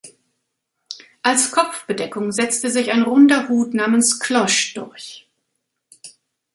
Als 1.21 1.51
Kopfbedeckung 1.51 2.31
setzte 2.31 2.71
sich 2.71 2.91
ein 2.91 3.03
runder 3.03 3.47
Hut 3.49 3.75
namens 3.75 4.19
"Cloche" 4.19 4.73
durch. 4.73 5.27